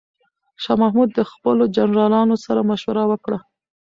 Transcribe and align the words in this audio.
شاه 0.63 0.77
محمود 0.81 1.09
د 1.13 1.19
خپلو 1.31 1.63
جنرالانو 1.75 2.35
سره 2.45 2.67
مشوره 2.69 3.03
وکړه. 3.07 3.37